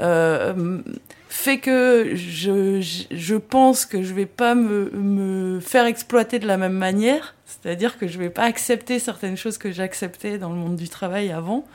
[0.00, 0.80] euh,
[1.28, 6.56] fait que je, je, pense que je vais pas me, me faire exploiter de la
[6.56, 10.76] même manière, c'est-à-dire que je vais pas accepter certaines choses que j'acceptais dans le monde
[10.76, 11.66] du travail avant,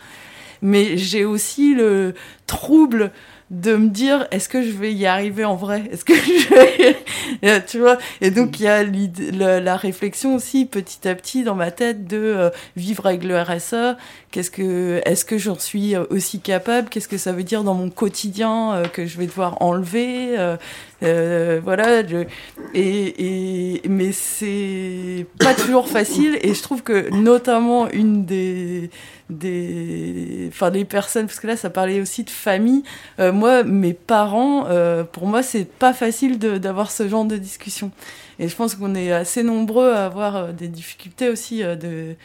[0.64, 2.16] mais j'ai aussi le
[2.48, 3.12] trouble
[3.52, 5.84] de me dire est-ce que je vais y arriver en vrai?
[5.92, 6.14] Est-ce que
[7.42, 7.98] je vais tu vois?
[8.22, 12.08] Et donc il y a la, la, réflexion aussi petit à petit dans ma tête
[12.08, 13.98] de euh, vivre avec le RSA
[14.36, 16.90] qu'est-ce que est-ce que j'en suis euh, aussi capable?
[16.90, 20.58] Qu'est-ce que ça veut dire dans mon quotidien euh, que je vais devoir enlever euh,
[21.04, 22.26] euh voilà je,
[22.74, 28.90] et, mais c'est pas toujours facile et je trouve que notamment une des
[29.30, 32.84] des enfin les personnes parce que là ça parlait aussi de famille
[33.18, 34.68] moi mes parents
[35.14, 37.92] pour moi c'est pas facile d'avoir ce genre de discussion.
[38.38, 42.16] Et je pense qu'on est assez nombreux à avoir des difficultés aussi de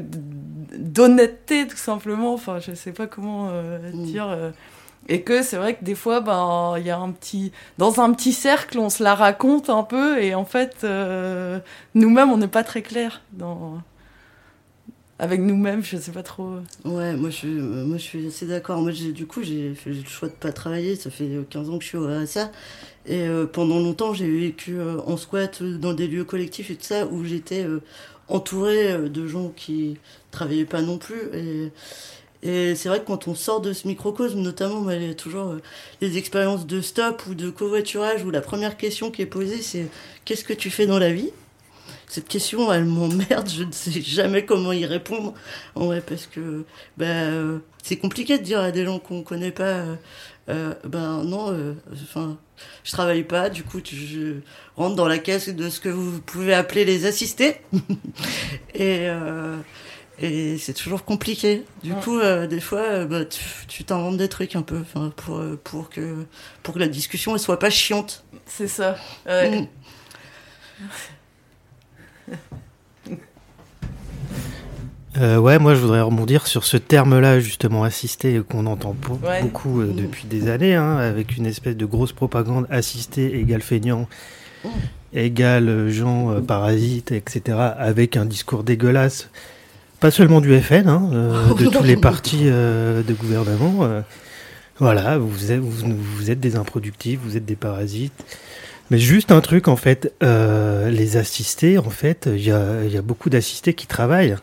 [0.00, 4.04] d'honnêteté tout simplement enfin je sais pas comment euh, mmh.
[4.04, 4.50] dire euh,
[5.08, 8.12] et que c'est vrai que des fois ben il y a un petit dans un
[8.12, 11.58] petit cercle on se la raconte un peu et en fait euh,
[11.94, 13.80] nous-mêmes on n'est pas très clair dans
[15.22, 16.56] avec nous-mêmes, je sais pas trop.
[16.84, 18.80] Ouais, moi je suis, moi, je suis assez d'accord.
[18.80, 20.96] Moi, du coup, j'ai fait le choix de pas travailler.
[20.96, 22.50] Ça fait 15 ans que je suis au RSA.
[23.06, 26.82] Et euh, pendant longtemps, j'ai vécu euh, en squat dans des lieux collectifs et tout
[26.82, 27.80] ça, où j'étais euh,
[28.26, 29.96] entourée de gens qui
[30.32, 31.20] travaillaient pas non plus.
[32.42, 35.54] Et, c'est vrai que quand on sort de ce microcosme, notamment, il y a toujours
[36.00, 39.86] les expériences de stop ou de covoiturage, où la première question qui est posée, c'est
[40.24, 41.30] qu'est-ce que tu fais dans la vie?
[42.12, 45.32] Cette question, elle m'emmerde, je ne sais jamais comment y répondre.
[45.74, 46.66] Ouais, parce que
[46.98, 49.94] ben, euh, c'est compliqué de dire à des gens qu'on ne connaît pas, euh,
[50.50, 52.36] euh, ben non, enfin,
[52.84, 54.34] je travaille pas, du coup, tu, je
[54.76, 57.56] rentre dans la caisse de ce que vous pouvez appeler les assistés.
[58.74, 59.08] et
[60.18, 61.64] et c'est toujours compliqué.
[61.82, 63.24] Du coup, des fois, bah,
[63.68, 64.82] tu t'inventes des trucs un peu,
[65.16, 66.26] pour pour que
[66.62, 68.22] pour que la discussion elle soit pas chiante.
[68.44, 68.98] C'est ça.
[69.24, 69.62] Ouais.
[69.62, 69.66] Mmh.
[75.18, 79.42] Euh, ouais, moi je voudrais rebondir sur ce terme-là, justement, assisté, qu'on entend ouais.
[79.42, 84.08] beaucoup euh, depuis des années, hein, avec une espèce de grosse propagande assisté égale feignant,
[85.12, 89.28] égale euh, gens euh, parasites, etc., avec un discours dégueulasse,
[90.00, 91.10] pas seulement du FN, hein,
[91.58, 93.86] de tous les partis de gouvernement.
[94.78, 98.24] voilà, vous êtes, vous, vous êtes des improductifs, vous êtes des parasites.
[98.92, 102.98] Mais juste un truc, en fait, euh, les assistés, en fait, il y a, y
[102.98, 104.36] a, beaucoup d'assistés qui travaillent.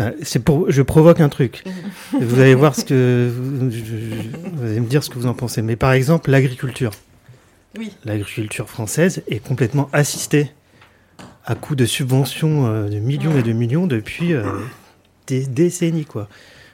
[0.00, 1.62] Euh, c'est pour, je provoque un truc.
[2.20, 5.62] vous allez voir ce que, vous, allez me dire ce que vous en pensez.
[5.62, 6.90] Mais par exemple, l'agriculture.
[7.78, 7.92] Oui.
[8.04, 10.50] L'agriculture française est complètement assistée
[11.46, 14.32] à coup de subventions euh, de millions et de millions depuis
[15.28, 16.28] des décennies, quoi.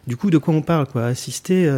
[0.07, 1.05] Du coup, de quoi on parle, quoi?
[1.05, 1.71] Assister.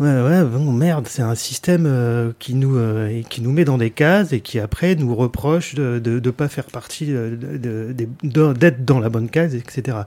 [0.00, 3.64] Euh, Ouais, ouais, bon, merde, c'est un système euh, qui, nous, euh, qui nous met
[3.64, 8.12] dans des cases et qui après nous reproche de ne de, pas faire partie, d'être
[8.22, 9.98] de, dans la bonne case, etc.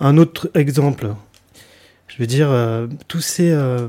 [0.00, 1.14] Un autre exemple,
[2.08, 3.88] je veux dire, euh, tous ces, euh,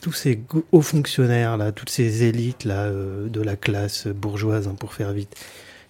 [0.00, 0.42] tous ces
[0.72, 5.12] hauts fonctionnaires, là, toutes ces élites là, euh, de la classe bourgeoise, hein, pour faire
[5.12, 5.36] vite,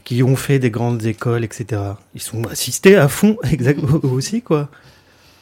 [0.04, 1.83] qui ont fait des grandes écoles, etc.,
[2.14, 4.68] ils sont assistés à fond exactement aussi, quoi.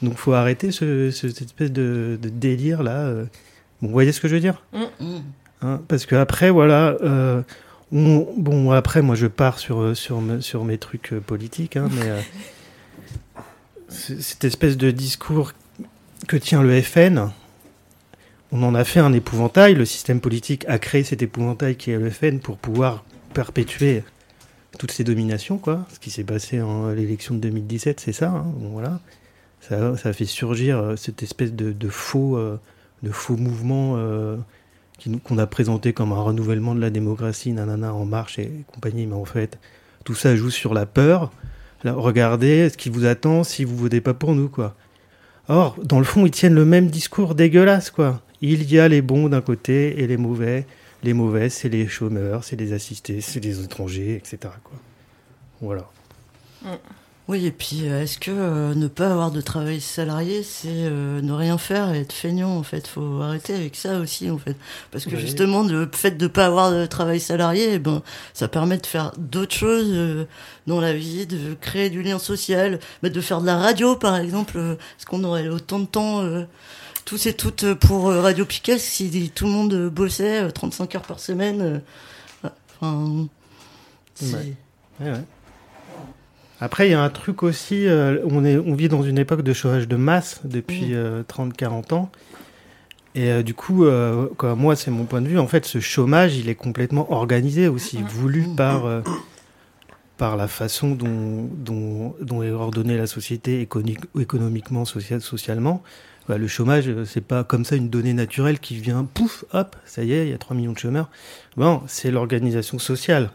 [0.01, 2.97] Donc faut arrêter ce, ce, cette espèce de, de délire là.
[3.01, 3.25] Euh.
[3.81, 4.61] Bon, vous voyez ce que je veux dire?
[4.73, 5.05] Mm.
[5.61, 7.41] hein Parce que après voilà, euh,
[7.91, 12.09] on, bon après moi je pars sur sur sur mes trucs euh, politiques, hein, mais
[12.09, 12.21] euh,
[13.89, 15.53] cette espèce de discours
[16.27, 17.29] que tient le FN,
[18.51, 19.75] on en a fait un épouvantail.
[19.75, 24.03] Le système politique a créé cet épouvantail qui est le FN pour pouvoir perpétuer
[24.77, 25.85] toutes ces dominations, quoi.
[25.93, 28.29] Ce qui s'est passé en l'élection de 2017, c'est ça.
[28.29, 28.99] Hein, bon, voilà
[29.61, 32.57] ça, ça fait surgir euh, cette espèce de, faux, euh,
[33.03, 34.37] de faux mouvement euh,
[35.23, 39.05] qu'on a présenté comme un renouvellement de la démocratie, nanana, en marche et compagnie.
[39.05, 39.57] Mais en fait,
[40.03, 41.31] tout ça joue sur la peur.
[41.83, 44.75] Là, regardez ce qui vous attend si vous votez pas pour nous, quoi.
[45.47, 48.21] Or, dans le fond, ils tiennent le même discours dégueulasse, quoi.
[48.41, 50.65] Il y a les bons d'un côté et les mauvais.
[51.03, 54.53] Les mauvais, c'est les chômeurs, c'est les assistés, c'est les étrangers, etc.
[55.61, 55.89] Voilà.
[56.61, 56.67] Mm.
[57.29, 61.21] Oui, et puis euh, est-ce que euh, ne pas avoir de travail salarié, c'est euh,
[61.21, 62.87] ne rien faire et être feignant en fait?
[62.87, 64.55] Faut arrêter avec ça aussi en fait,
[64.89, 65.21] parce que Oui.
[65.21, 68.01] justement le fait de pas avoir de travail salarié, eh ben
[68.33, 70.25] ça permet de faire d'autres choses euh,
[70.65, 74.15] dans la vie, de créer du lien social, mais de faire de la radio par
[74.17, 74.57] exemple.
[74.57, 76.23] Est-ce qu'on aurait autant de temps
[77.05, 81.19] tous et toutes pour Radio Piquet si tout le monde bossait euh, 35 heures par
[81.19, 81.81] semaine
[82.81, 83.27] Enfin,
[84.21, 84.55] Ouais.
[84.99, 85.23] Ouais, ouais.
[86.61, 89.43] Après, il y a un truc aussi, euh, on, est, on vit dans une époque
[89.43, 92.11] de chômage de masse depuis euh, 30-40 ans.
[93.15, 95.79] Et euh, du coup, euh, quoi, moi, c'est mon point de vue, en fait, ce
[95.79, 99.01] chômage, il est complètement organisé aussi, voulu par, euh,
[100.17, 103.67] par la façon dont, dont, dont est ordonnée la société
[104.15, 105.81] économiquement, social, socialement.
[106.27, 110.03] Bah, le chômage, c'est pas comme ça une donnée naturelle qui vient, pouf, hop, ça
[110.03, 111.09] y est, il y a 3 millions de chômeurs.
[111.57, 113.31] Bon, c'est l'organisation sociale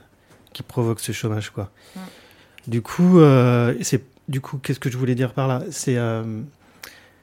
[0.53, 1.73] qui provoque ce chômage, quoi.
[2.67, 5.63] Du coup, euh, c'est du coup, qu'est-ce que je voulais dire par là?
[5.71, 6.41] C'est euh,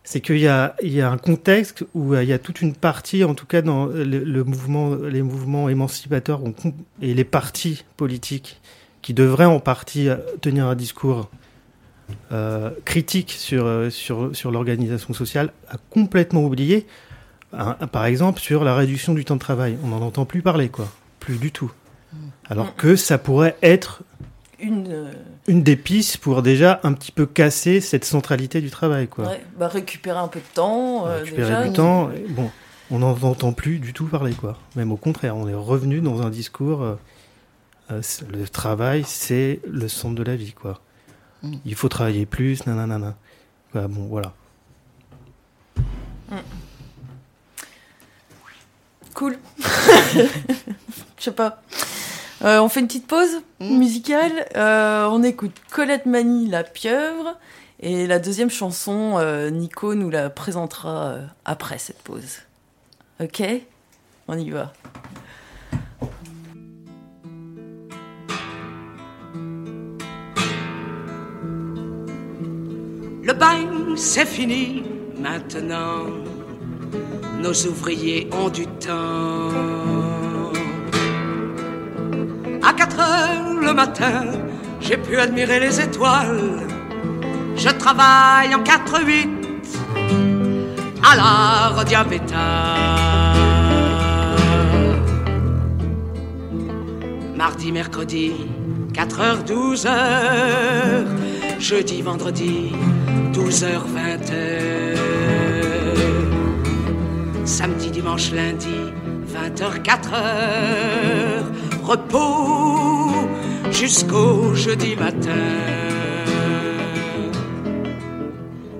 [0.03, 2.61] c'est qu'il y a, il y a un contexte où euh, il y a toute
[2.61, 6.53] une partie, en tout cas dans le, le mouvement, les mouvements émancipateurs ont
[7.01, 8.61] et les partis politiques
[9.01, 10.09] qui devraient en partie
[10.41, 11.29] tenir un discours
[12.85, 16.85] critique sur, sur, sur l'organisation sociale, a complètement oublié,
[17.53, 19.77] hein, par exemple, sur la réduction du temps de travail.
[19.83, 20.91] On n'en entend plus parler, quoi.
[21.19, 21.71] Plus du tout.
[22.49, 24.03] Alors que ça pourrait être
[24.61, 25.11] Une, euh,
[25.47, 29.25] une des pistes pour déjà un petit peu casser cette centralité du travail, quoi.
[29.27, 31.07] ouais, bah, récupérer un peu de temps.
[31.07, 31.67] euh, Récupérer déjà.
[31.67, 32.09] du temps.
[32.29, 32.51] Bon,
[32.91, 34.59] on n'en entend plus du tout parler, quoi.
[34.75, 36.83] Même au contraire, on est revenu dans un discours.
[36.83, 36.95] euh,
[37.89, 40.79] le travail, c'est le centre de la vie, quoi.
[41.43, 41.55] Mm.
[41.65, 43.15] Il faut travailler plus, nanana.
[43.73, 44.33] Bon, voilà.
[49.13, 49.37] Cool.
[50.15, 50.23] Je
[51.19, 51.61] sais pas.
[52.43, 53.77] Euh, on fait une petite pause Mm.
[53.77, 54.45] musicale.
[54.55, 57.37] Euh, on écoute Colette Mani, La Pieuvre.
[57.79, 62.39] Et la deuxième chanson, euh, Nico nous la présentera euh, après cette pause.
[63.19, 63.43] Ok?
[64.27, 64.71] On y va.
[73.23, 74.83] Le bain, c'est fini
[75.19, 76.05] maintenant.
[77.41, 79.90] Nos ouvriers ont du temps.
[83.61, 84.25] Le matin,
[84.79, 86.59] j'ai pu admirer les étoiles.
[87.55, 89.29] Je travaille en 4-8
[91.03, 92.37] à la Rodiabeta.
[97.35, 98.33] Mardi, mercredi,
[98.93, 99.89] 4h, 12h.
[101.59, 102.71] Jeudi, vendredi,
[103.33, 104.97] 12h, 20h.
[107.45, 108.93] Samedi, dimanche, lundi,
[109.33, 111.70] 20h, 4h.
[111.91, 113.27] Repos
[113.69, 115.45] jusqu'au jeudi matin.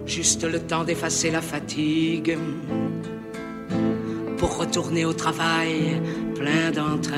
[0.06, 2.38] Juste le temps d'effacer la fatigue
[4.38, 6.02] pour retourner au travail
[6.36, 7.17] plein d'entrain.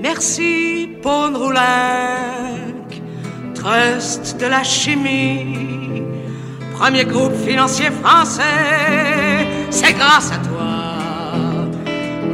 [0.00, 2.88] Merci Paul Roulac,
[3.54, 6.02] trust de la chimie,
[6.72, 11.78] premier groupe financier français, c'est grâce à toi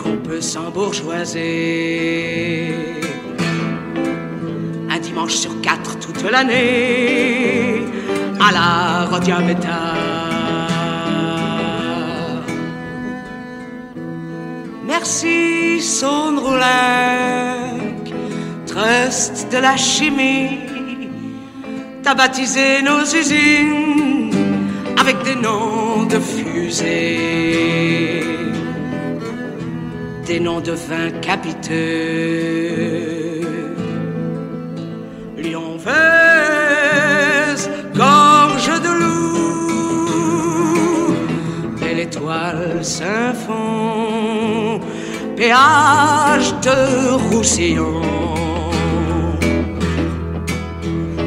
[0.03, 2.75] qu'on peut s'embourgeoiser.
[4.91, 7.83] Un dimanche sur quatre toute l'année,
[8.41, 9.95] à la Rodiabeta.
[14.87, 18.15] Merci Saône Roulac,
[18.67, 20.61] trust de la chimie.
[22.03, 24.31] T'as baptisé nos usines
[24.97, 26.19] avec des noms de
[30.27, 31.75] des noms de vins capiteux.
[35.37, 35.93] Lyon Vez,
[37.95, 40.09] gorge de loup,
[41.81, 44.81] belle étoile Saint-Fond,
[45.37, 48.03] péage de Roussillon.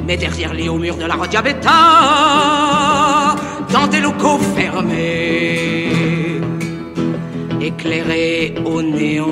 [0.05, 1.69] Mais derrière les hauts murs de la Rodiabeta,
[3.71, 5.91] dans des locaux fermés,
[7.61, 9.27] éclairés au néon,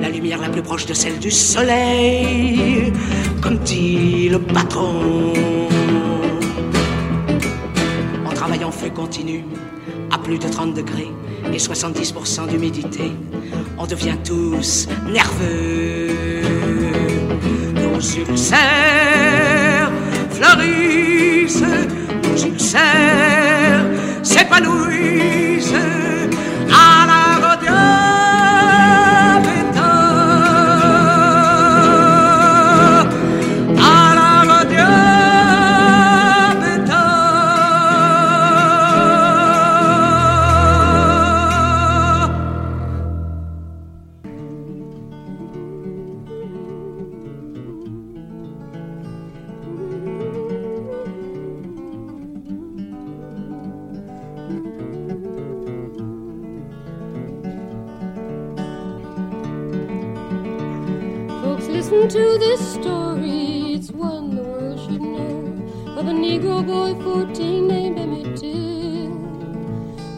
[0.00, 2.92] la lumière la plus proche de celle du soleil,
[3.40, 5.32] comme dit le patron.
[8.26, 9.44] On travaille en feu continu,
[10.10, 11.10] à plus de 30 degrés
[11.52, 13.12] et 70% d'humidité.
[13.78, 16.08] On devient tous nerveux.
[17.74, 19.61] Nos ulcères
[20.42, 21.62] fleurissent,
[22.22, 23.86] nos ulcères
[24.22, 25.74] s'épanouissent
[26.70, 27.21] à la
[62.12, 67.98] to this story, it's one the world should know of a Negro boy 14 named
[67.98, 69.12] Emmett Till.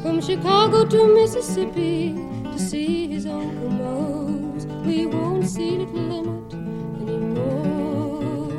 [0.03, 6.55] From Chicago to Mississippi to see his Uncle Mose, we won't see little Emmett
[7.01, 8.51] anymore.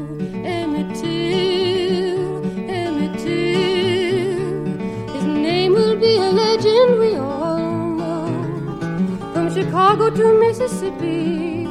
[0.45, 9.31] Emmett Till, Emmett Till, his name will be a legend we all know.
[9.33, 11.64] From Chicago to Mississippi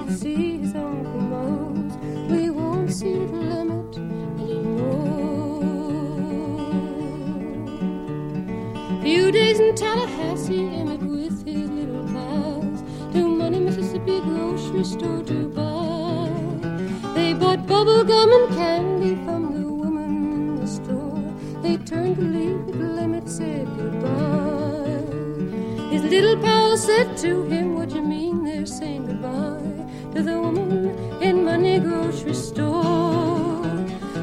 [27.24, 30.88] to him, What you mean they're saying goodbye to the woman
[31.22, 33.64] in Money grocery store?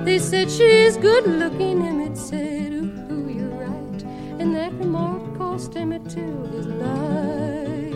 [0.06, 4.02] They said she's good looking, Emmett said, Ooh, ooh, you're right.
[4.40, 7.96] And that remark cost Emmett Till his life.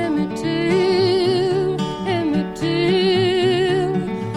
[0.00, 1.80] Emmett Till,
[2.16, 3.94] Emmett Till,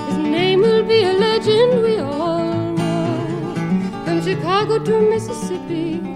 [0.08, 4.04] his name will be a legend we all know.
[4.06, 6.07] From Chicago to Mississippi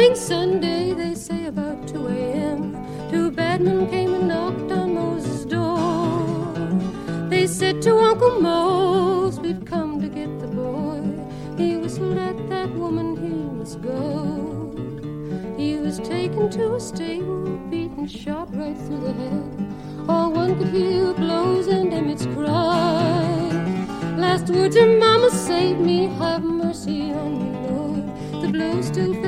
[0.00, 2.72] following Sunday, they say about 2 a.m.
[3.10, 7.28] Two badmen came and knocked on Moses' door.
[7.28, 11.02] They said to Uncle Mose, We've come to get the boy.
[11.58, 14.72] He whistled at that woman, he must go.
[15.58, 19.74] He was taken to a stable, beaten, shot right through the head.
[20.08, 23.50] All one could hear blows and Emmett's cry.
[24.16, 28.42] Last words her mama saved me, have mercy on me, Lord.
[28.42, 29.19] The blow still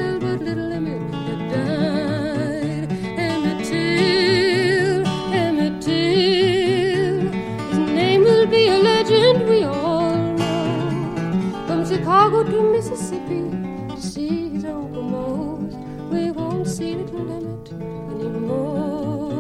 [11.93, 13.51] Chicago to Mississippi
[13.95, 15.75] to see his Uncle Mose,
[16.11, 19.37] we won't see little Emmett anymore.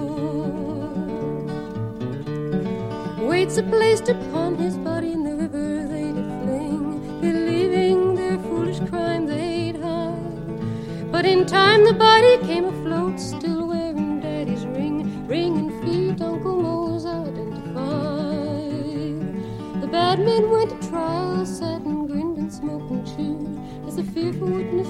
[3.26, 8.80] Weights are placed upon his body in the river they did fling, believing their foolish
[8.90, 11.10] crime they'd hide.
[11.10, 12.81] But in time the body came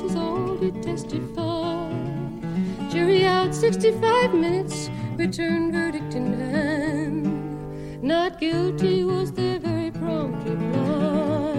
[0.03, 1.92] fearful witnesses all did testify.
[2.90, 8.03] Jury out 65 minutes, return verdict in hand.
[8.03, 11.55] Not guilty was their very prompt reply.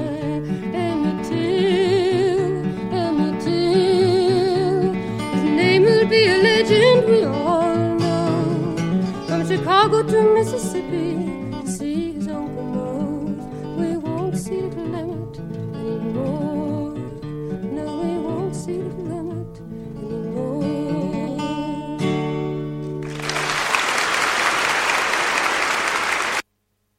[0.73, 9.25] Emmett Till, Emmett Till, his name will be a legend we all know.
[9.27, 10.72] From Chicago to Mississippi